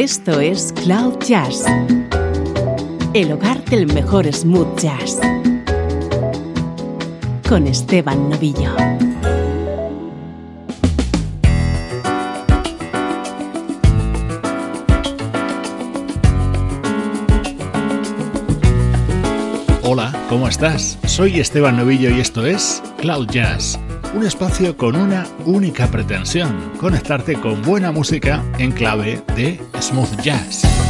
[0.00, 1.64] Esto es Cloud Jazz,
[3.14, 5.18] el hogar del mejor smooth jazz,
[7.48, 8.76] con Esteban Novillo.
[19.82, 20.96] Hola, ¿cómo estás?
[21.06, 23.80] Soy Esteban Novillo y esto es Cloud Jazz
[24.14, 30.87] un espacio con una única pretensión, conectarte con buena música en clave de smooth jazz.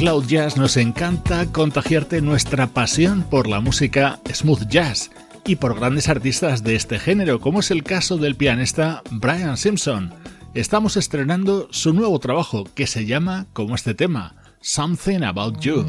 [0.00, 5.10] Cloud Jazz nos encanta contagiarte nuestra pasión por la música smooth jazz
[5.44, 10.10] y por grandes artistas de este género, como es el caso del pianista Brian Simpson.
[10.54, 15.84] Estamos estrenando su nuevo trabajo que se llama como este tema, Something About You.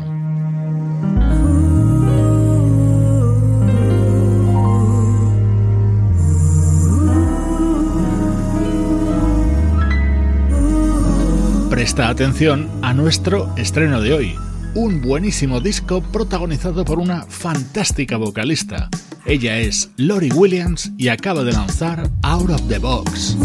[11.92, 14.36] Presta atención a nuestro estreno de hoy,
[14.76, 18.88] un buenísimo disco protagonizado por una fantástica vocalista.
[19.26, 23.36] Ella es Lori Williams y acaba de lanzar Out of the Box.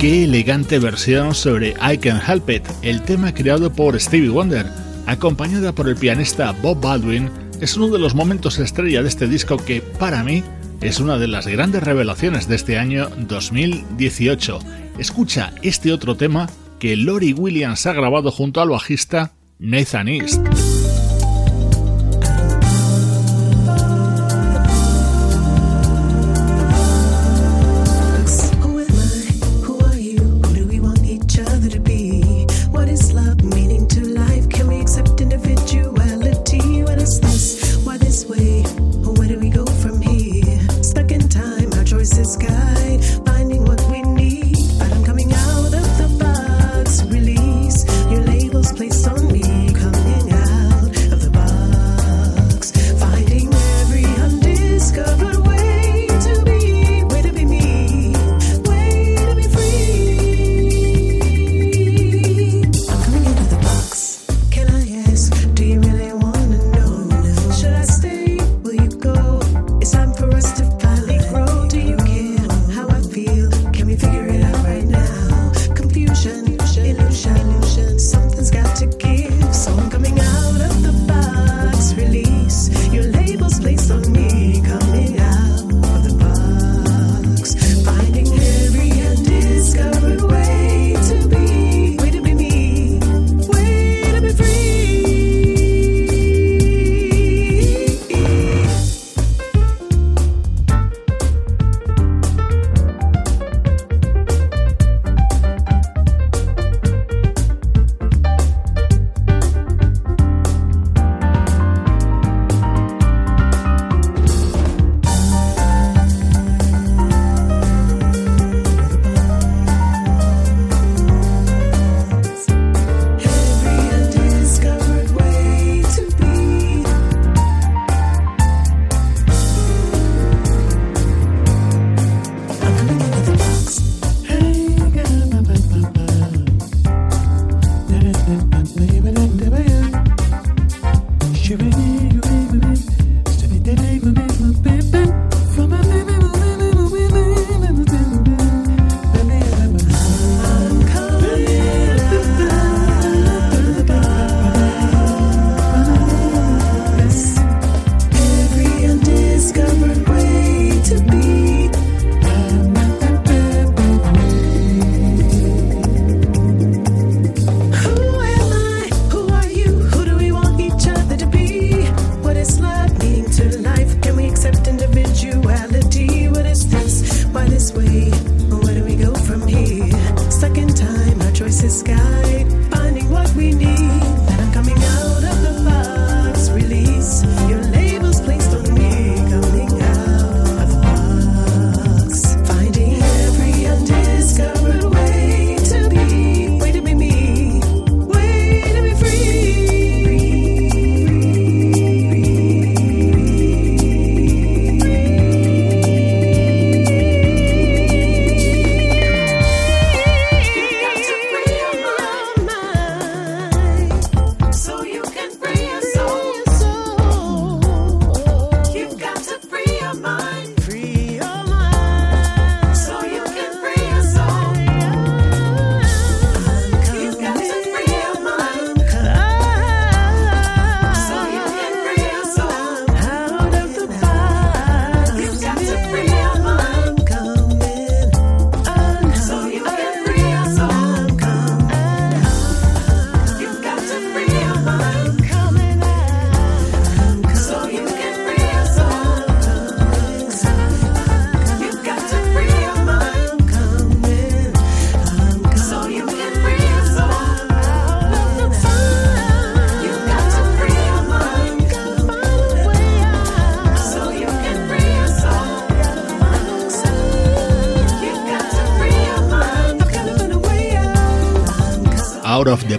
[0.00, 4.64] Qué elegante versión sobre I Can Help It, el tema creado por Stevie Wonder,
[5.04, 7.28] acompañada por el pianista Bob Baldwin,
[7.60, 10.42] es uno de los momentos estrella de este disco que, para mí,
[10.80, 14.60] es una de las grandes revelaciones de este año 2018.
[14.98, 20.40] Escucha este otro tema que Lori Williams ha grabado junto al bajista Nathan East.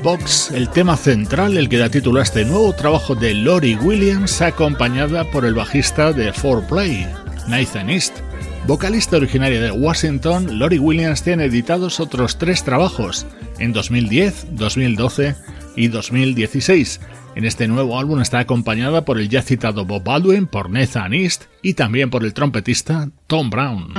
[0.03, 4.41] Box, el tema central, el que da título a este nuevo trabajo de Lori Williams,
[4.41, 7.08] acompañada por el bajista de 4Play,
[7.48, 8.17] Nathan East.
[8.65, 13.27] Vocalista originaria de Washington, Lori Williams tiene editados otros tres trabajos,
[13.60, 15.36] en 2010, 2012
[15.75, 17.00] y 2016.
[17.36, 21.43] En este nuevo álbum está acompañada por el ya citado Bob Baldwin, por Nathan East
[21.62, 23.93] y también por el trompetista Tom Brown.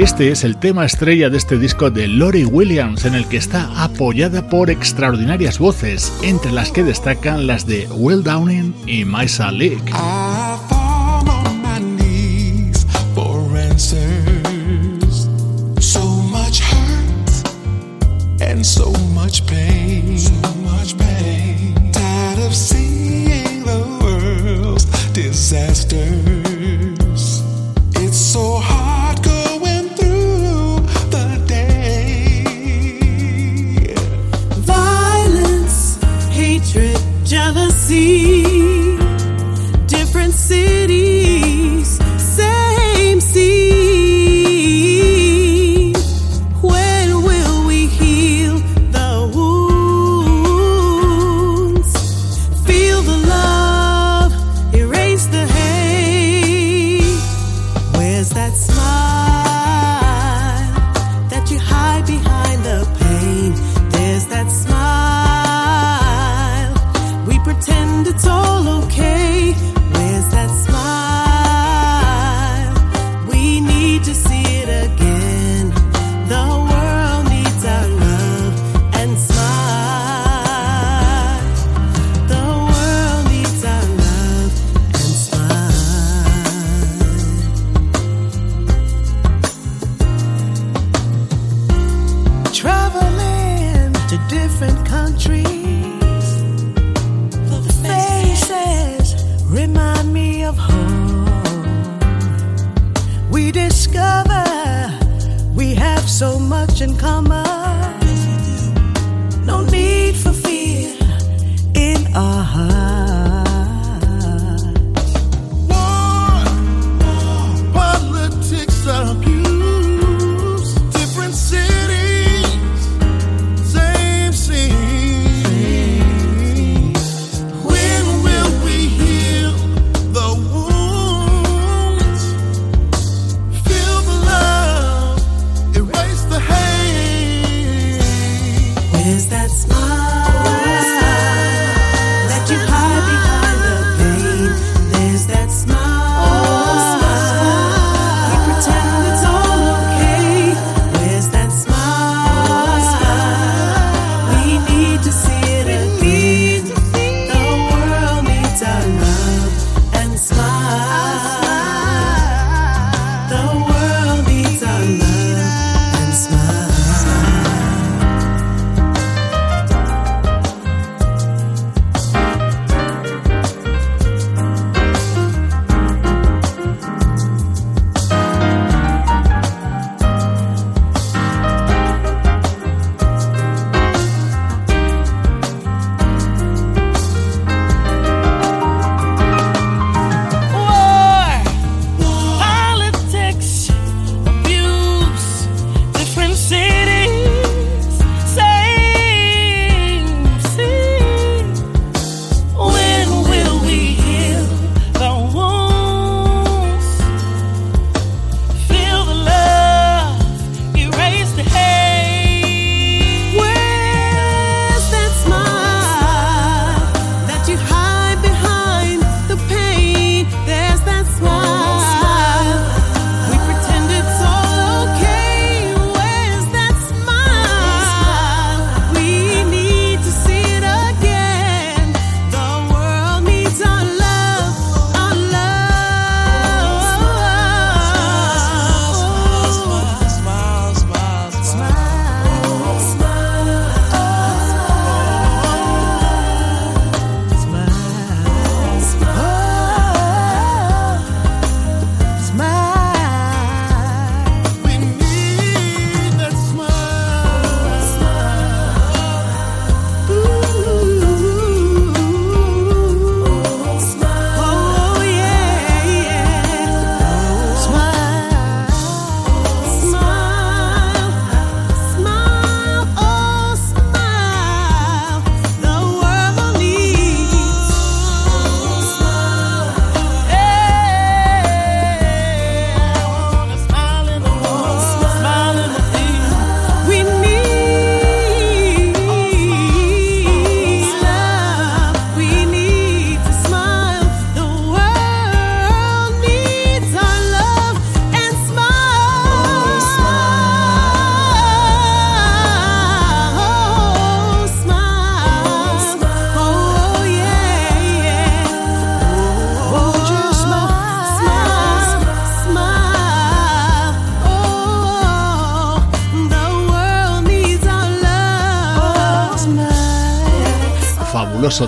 [0.00, 3.84] Este es el tema estrella de este disco de Lori Williams, en el que está
[3.84, 9.92] apoyada por extraordinarias voces, entre las que destacan las de Will Downing y Maisa Leak.
[15.82, 16.62] so much
[18.62, 18.92] so
[20.64, 21.09] much pain.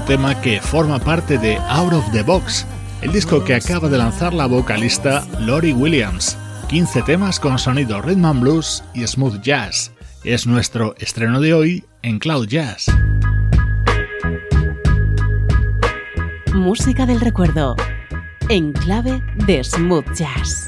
[0.01, 2.67] Tema que forma parte de Out of the Box,
[3.03, 6.37] el disco que acaba de lanzar la vocalista Lori Williams.
[6.69, 9.93] 15 temas con sonido rhythm and blues y smooth jazz.
[10.25, 12.87] Es nuestro estreno de hoy en Cloud Jazz.
[16.55, 17.77] Música del recuerdo
[18.49, 20.67] en clave de smooth jazz.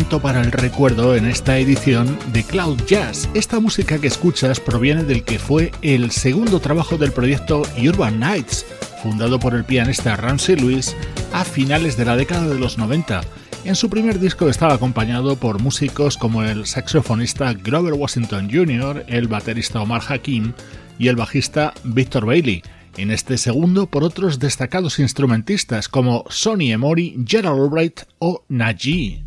[0.00, 3.28] Para el recuerdo en esta edición de Cloud Jazz.
[3.34, 8.64] Esta música que escuchas proviene del que fue el segundo trabajo del proyecto Urban Nights,
[9.02, 10.96] fundado por el pianista Ramsey Lewis
[11.32, 13.20] a finales de la década de los 90.
[13.64, 19.28] En su primer disco estaba acompañado por músicos como el saxofonista Grover Washington Jr., el
[19.28, 20.54] baterista Omar Hakim
[20.98, 22.62] y el bajista Victor Bailey.
[22.96, 29.24] En este segundo por otros destacados instrumentistas como Sonny Emory, Gerald Albright o Najee.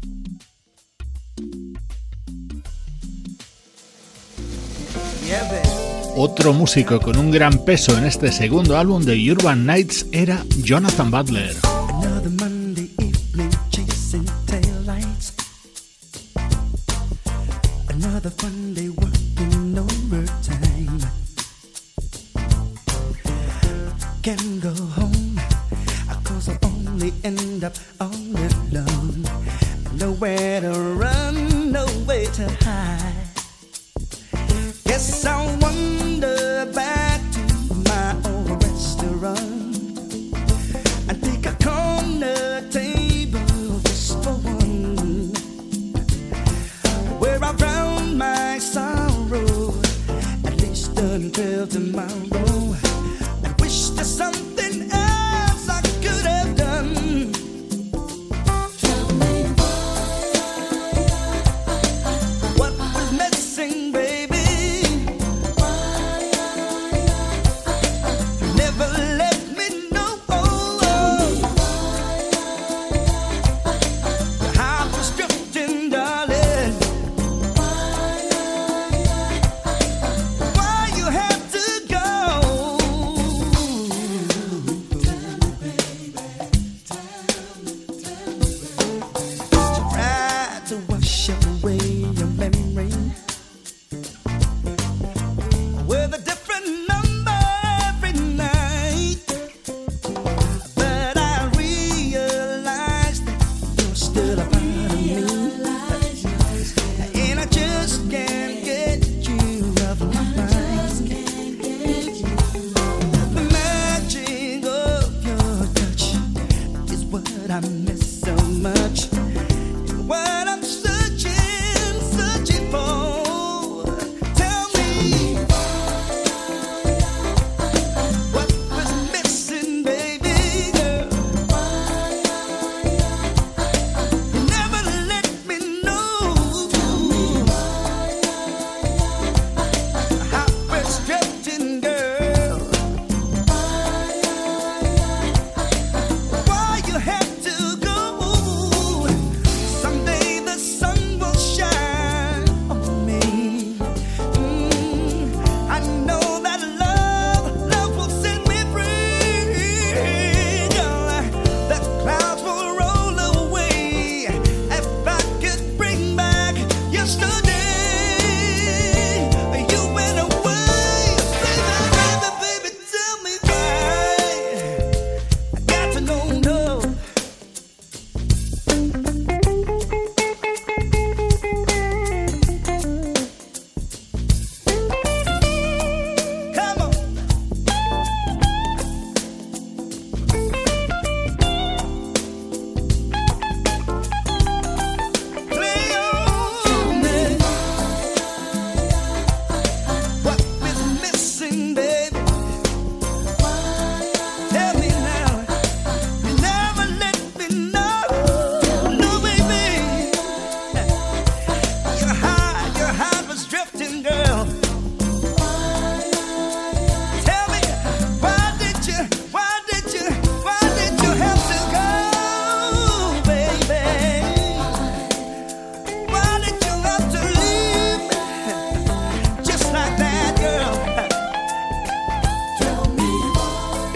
[6.15, 11.09] Otro músico con un gran peso en este segundo álbum de Urban Nights era Jonathan
[11.09, 11.55] Butler.
[31.73, 33.12] Nowhere to run.
[34.93, 39.97] Yes, I wander back to my old restaurant.
[41.09, 45.33] I take a corner table just for one,
[47.17, 49.73] where I drown my sorrow,
[50.45, 52.62] at least until tomorrow.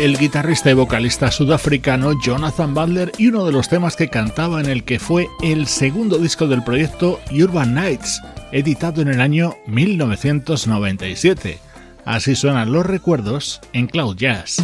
[0.07, 4.69] el guitarrista y vocalista sudafricano Jonathan Butler y uno de los temas que cantaba en
[4.69, 8.21] el que fue el segundo disco del proyecto Urban Nights,
[8.53, 11.59] editado en el año 1997.
[12.05, 14.63] Así suenan los recuerdos en Cloud Jazz.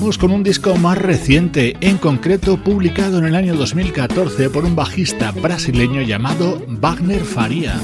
[0.00, 4.76] Vamos con un disco más reciente, en concreto publicado en el año 2014 por un
[4.76, 7.74] bajista brasileño llamado Wagner Faria.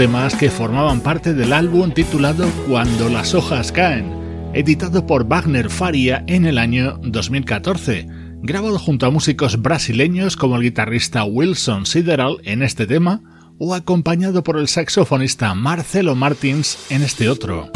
[0.00, 6.24] Temas que formaban parte del álbum titulado Cuando las hojas caen, editado por Wagner Faria
[6.26, 8.06] en el año 2014,
[8.40, 13.20] grabado junto a músicos brasileños como el guitarrista Wilson Sideral en este tema
[13.58, 17.70] o acompañado por el saxofonista Marcelo Martins en este otro.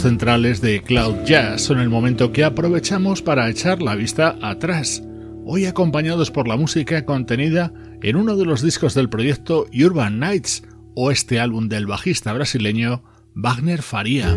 [0.00, 5.02] Centrales de Cloud Jazz son el momento que aprovechamos para echar la vista atrás,
[5.44, 7.72] hoy acompañados por la música contenida
[8.02, 13.02] en uno de los discos del proyecto Urban Nights o este álbum del bajista brasileño
[13.34, 14.36] Wagner Faria.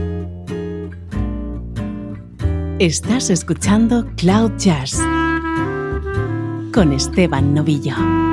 [2.80, 4.98] Estás escuchando Cloud Jazz
[6.74, 8.29] con Esteban Novillo.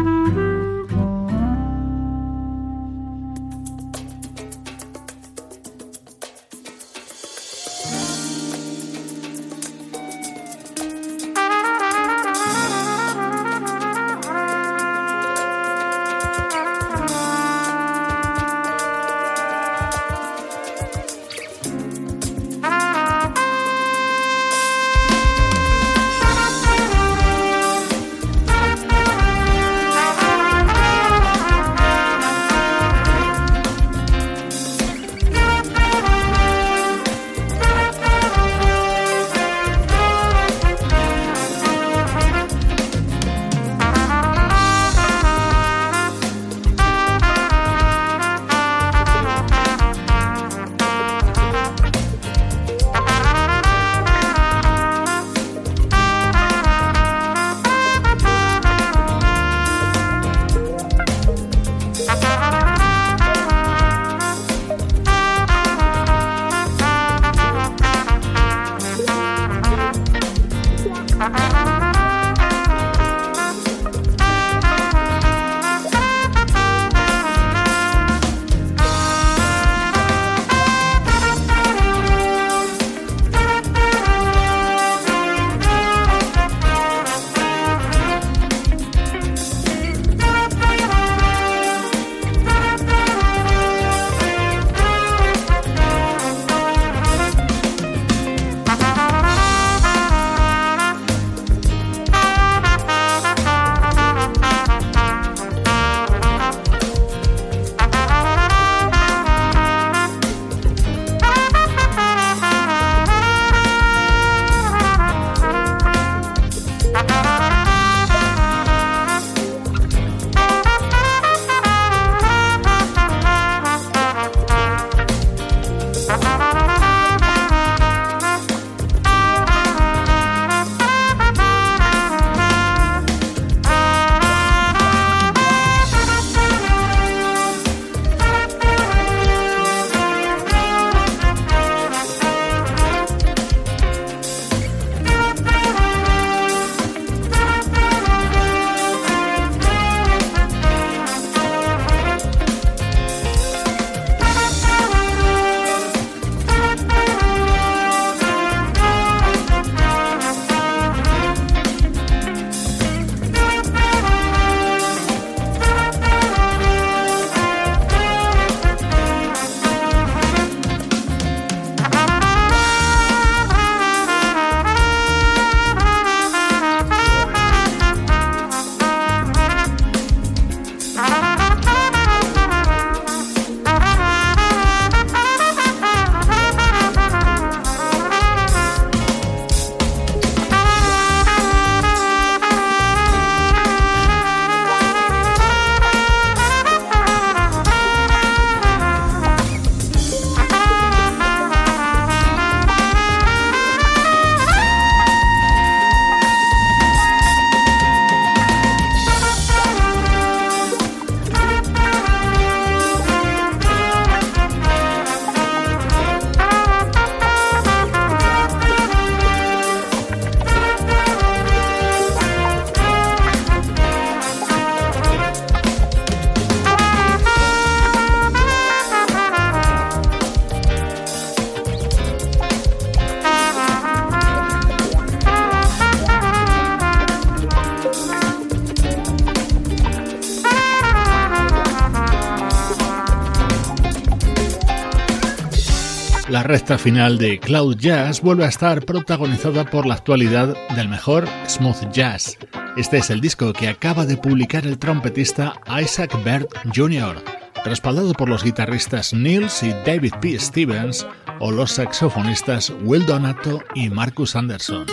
[246.46, 251.90] Recta final de Cloud Jazz vuelve a estar protagonizada por la actualidad del mejor smooth
[251.92, 252.38] jazz.
[252.76, 257.16] Este es el disco que acaba de publicar el trompetista Isaac Bert Jr.,
[257.64, 260.38] respaldado por los guitarristas Nils y David P.
[260.38, 261.06] Stevens
[261.40, 264.86] o los saxofonistas Will Donato y Marcus Anderson.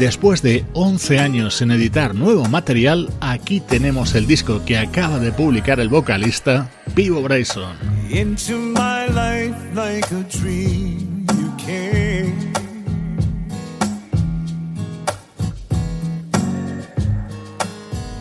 [0.00, 5.30] Después de 11 años en editar nuevo material, aquí tenemos el disco que acaba de
[5.30, 7.76] publicar el vocalista Pivo Bryson.
[8.08, 12.50] Into my life like a dream you came.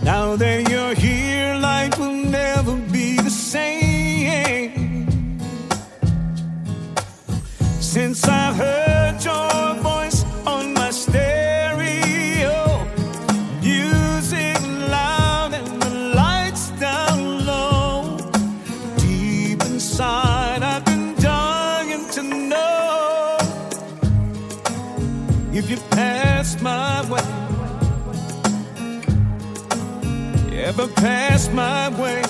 [0.04, 5.08] Now that you're here, life will never be the same.
[7.80, 9.89] Since I heard your voice
[30.80, 32.24] Ever pass my way,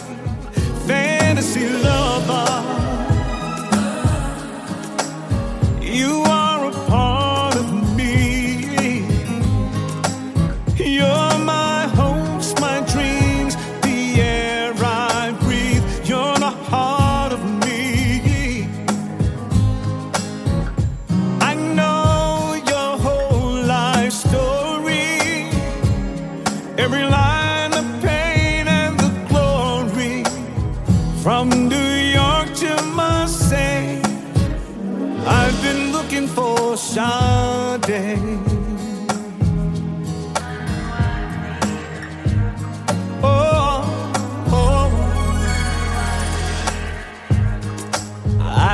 [0.88, 2.48] fantasy lover.
[5.80, 6.39] You are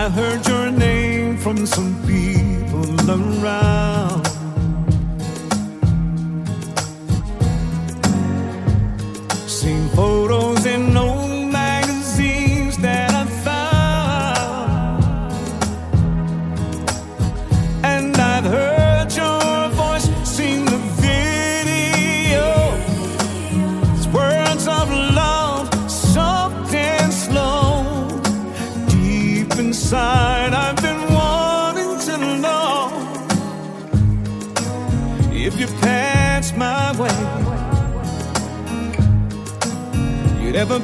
[0.06, 4.35] I heard your name from some people around.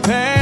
[0.01, 0.40] pain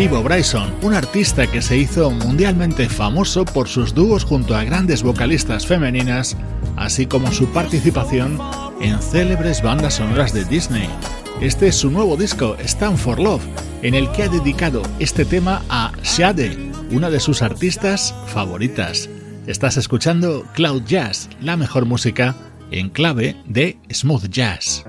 [0.00, 5.02] Pivo Bryson, un artista que se hizo mundialmente famoso por sus dúos junto a grandes
[5.02, 6.38] vocalistas femeninas,
[6.76, 8.38] así como su participación
[8.80, 10.88] en célebres bandas sonoras de Disney.
[11.42, 13.44] Este es su nuevo disco, Stand for Love,
[13.82, 16.56] en el que ha dedicado este tema a Shade,
[16.90, 19.10] una de sus artistas favoritas.
[19.46, 22.34] Estás escuchando Cloud Jazz, la mejor música
[22.70, 24.82] en clave de smooth jazz.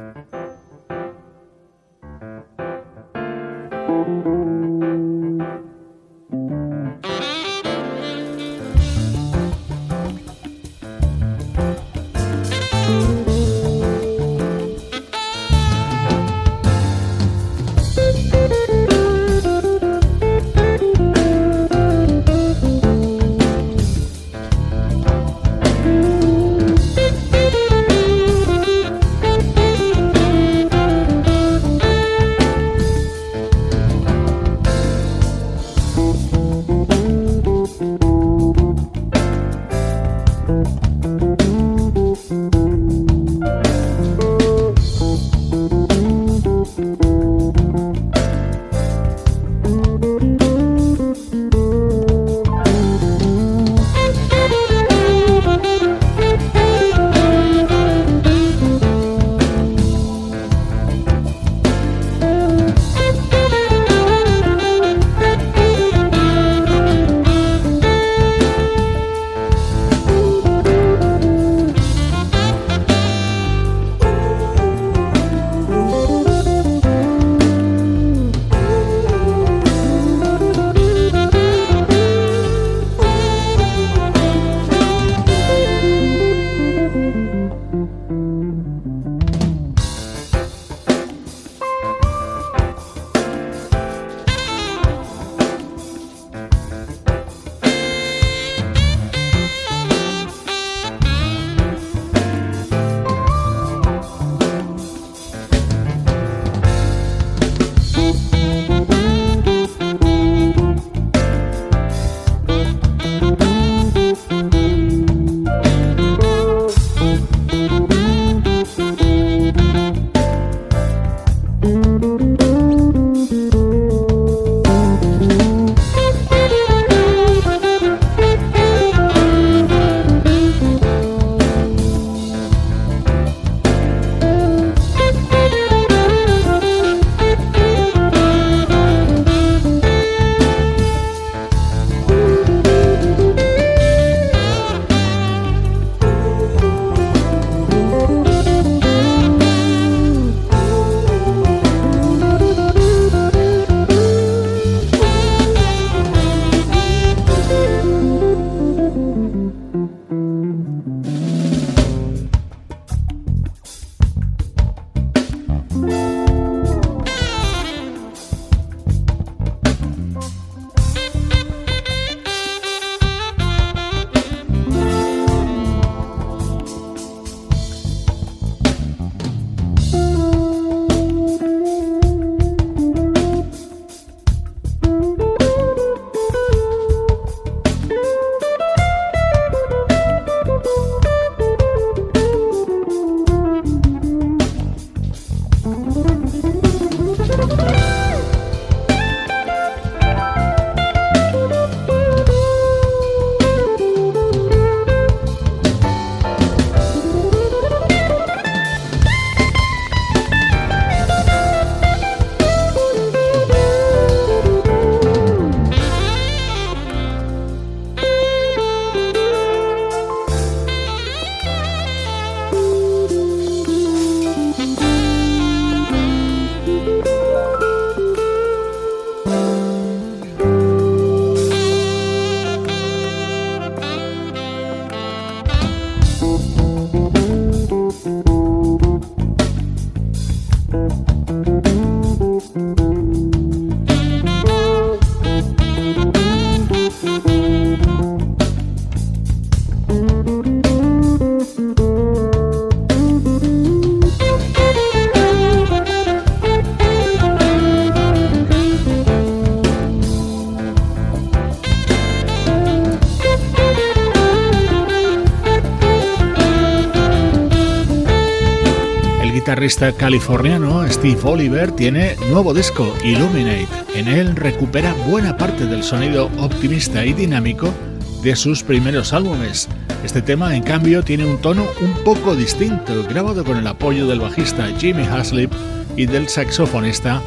[269.72, 273.70] Guitarrista californiano Steve Oliver tiene nuevo disco, Illuminate.
[273.96, 277.74] En él recupera buena parte del sonido optimista y dinámico
[278.22, 279.70] de sus primeros álbumes.
[280.04, 284.20] Este tema, en cambio, tiene un tono un poco distinto, grabado con el apoyo del
[284.20, 285.54] bajista Jimmy Haslip
[285.96, 287.22] y del saxofonista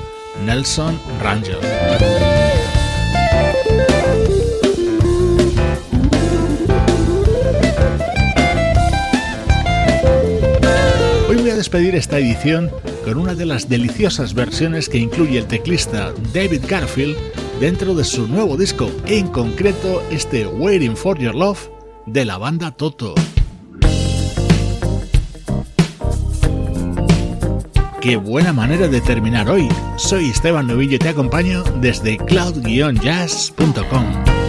[0.45, 2.44] Nelson Rangel.
[11.65, 12.71] Despedir esta edición
[13.07, 17.17] con una de las deliciosas versiones que incluye el teclista David Garfield
[17.59, 21.71] dentro de su nuevo disco, en concreto este Waiting for Your Love
[22.05, 23.15] de la banda Toto.
[28.03, 29.67] Qué buena manera de terminar hoy.
[29.97, 34.44] Soy Esteban Novillo y te acompaño desde cloud-jazz.com.